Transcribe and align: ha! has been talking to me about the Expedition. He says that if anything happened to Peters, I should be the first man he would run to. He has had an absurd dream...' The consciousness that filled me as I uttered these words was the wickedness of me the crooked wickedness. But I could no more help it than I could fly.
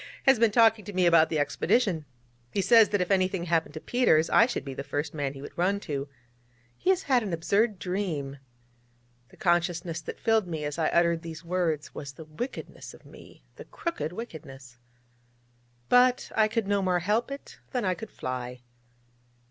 ha! 0.01 0.31
has 0.31 0.39
been 0.39 0.49
talking 0.49 0.83
to 0.83 0.93
me 0.93 1.05
about 1.05 1.29
the 1.29 1.37
Expedition. 1.37 2.05
He 2.51 2.59
says 2.59 2.89
that 2.89 3.01
if 3.01 3.11
anything 3.11 3.43
happened 3.43 3.75
to 3.75 3.79
Peters, 3.79 4.31
I 4.31 4.47
should 4.47 4.65
be 4.65 4.73
the 4.73 4.83
first 4.83 5.13
man 5.13 5.33
he 5.35 5.43
would 5.43 5.55
run 5.55 5.79
to. 5.81 6.09
He 6.75 6.89
has 6.89 7.03
had 7.03 7.21
an 7.21 7.33
absurd 7.33 7.77
dream...' 7.77 8.39
The 9.29 9.37
consciousness 9.37 10.01
that 10.01 10.19
filled 10.19 10.47
me 10.47 10.63
as 10.65 10.79
I 10.79 10.87
uttered 10.87 11.21
these 11.21 11.45
words 11.45 11.93
was 11.93 12.13
the 12.13 12.25
wickedness 12.25 12.95
of 12.95 13.05
me 13.05 13.43
the 13.57 13.65
crooked 13.65 14.11
wickedness. 14.11 14.79
But 15.87 16.31
I 16.35 16.47
could 16.47 16.65
no 16.67 16.81
more 16.81 16.97
help 16.97 17.29
it 17.29 17.59
than 17.71 17.85
I 17.85 17.93
could 17.93 18.09
fly. 18.09 18.61